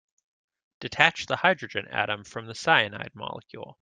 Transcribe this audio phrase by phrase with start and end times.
[0.79, 3.69] Detach the hydrogen atom from the cyanide molecule.